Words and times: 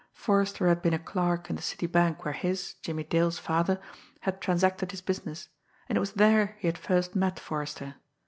Forrester 0.13 0.67
had 0.67 0.81
been 0.81 0.95
a 0.95 0.97
clerk 0.97 1.47
in 1.47 1.55
the 1.57 1.61
city 1.61 1.85
bank 1.85 2.25
where 2.25 2.33
his, 2.33 2.73
Jimmie 2.81 3.03
Dale's, 3.03 3.37
father 3.37 3.79
had 4.21 4.41
transacted 4.41 4.89
his 4.89 4.99
business, 5.01 5.47
and 5.87 5.95
it 5.95 5.99
was 6.01 6.13
there 6.13 6.55
he 6.57 6.67
had 6.67 6.75
first 6.75 7.15
met 7.15 7.39
Forrester. 7.39 7.93